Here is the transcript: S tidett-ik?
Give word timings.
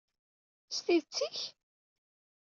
S 0.75 0.77
tidett-ik? 0.85 1.37